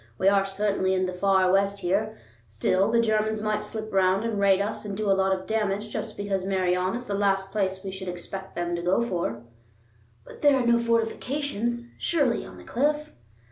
We 0.17 0.27
are 0.29 0.47
certainly 0.47 0.95
in 0.95 1.05
the 1.05 1.13
far 1.13 1.51
West 1.51 1.81
here; 1.81 2.17
still, 2.47 2.89
the 2.89 2.99
Germans 2.99 3.39
might 3.43 3.61
slip 3.61 3.93
round 3.93 4.23
and 4.25 4.39
raid 4.39 4.59
us 4.59 4.83
and 4.83 4.97
do 4.97 5.11
a 5.11 5.13
lot 5.13 5.31
of 5.31 5.45
damage 5.45 5.91
just 5.93 6.17
because 6.17 6.43
Meirion 6.43 6.95
is 6.95 7.05
the 7.05 7.13
last 7.13 7.51
place 7.51 7.83
we 7.83 7.91
should 7.91 8.07
expect 8.07 8.55
them 8.55 8.75
to 8.75 8.81
go 8.81 9.03
for." 9.03 9.43
"But 10.25 10.41
there 10.41 10.55
are 10.59 10.65
no 10.65 10.79
fortifications, 10.79 11.87
surely, 11.99 12.43
on 12.43 12.57
the 12.57 12.63
cliff?" 12.63 13.13